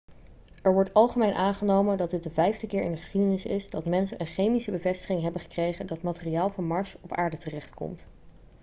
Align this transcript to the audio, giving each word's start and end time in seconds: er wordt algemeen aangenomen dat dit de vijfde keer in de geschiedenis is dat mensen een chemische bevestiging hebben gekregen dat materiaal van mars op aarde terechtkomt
er 0.63 0.73
wordt 0.73 0.93
algemeen 0.93 1.33
aangenomen 1.33 1.97
dat 1.97 2.09
dit 2.09 2.23
de 2.23 2.29
vijfde 2.29 2.67
keer 2.67 2.83
in 2.83 2.91
de 2.91 2.97
geschiedenis 2.97 3.45
is 3.45 3.69
dat 3.69 3.85
mensen 3.85 4.19
een 4.19 4.25
chemische 4.25 4.71
bevestiging 4.71 5.21
hebben 5.21 5.41
gekregen 5.41 5.87
dat 5.87 6.01
materiaal 6.01 6.49
van 6.49 6.63
mars 6.67 6.95
op 7.01 7.11
aarde 7.13 7.37
terechtkomt 7.37 8.07